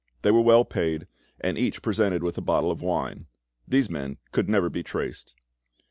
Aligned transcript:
They 0.23 0.31
were 0.31 0.41
well 0.41 0.65
paid, 0.65 1.05
and 1.39 1.59
each 1.59 1.83
presented 1.83 2.23
with 2.23 2.35
a 2.35 2.41
bottle 2.41 2.71
of 2.71 2.81
wine. 2.81 3.27
These 3.67 3.87
men 3.87 4.17
could 4.31 4.49
never 4.49 4.67
be 4.67 4.81
traced. 4.81 5.35